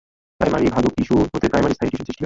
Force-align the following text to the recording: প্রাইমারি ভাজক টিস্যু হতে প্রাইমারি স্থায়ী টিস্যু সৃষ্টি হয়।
প্রাইমারি 0.39 0.67
ভাজক 0.75 0.91
টিস্যু 0.97 1.13
হতে 1.19 1.47
প্রাইমারি 1.51 1.73
স্থায়ী 1.75 1.89
টিস্যু 1.91 1.97
সৃষ্টি 2.05 2.13
হয়। 2.13 2.19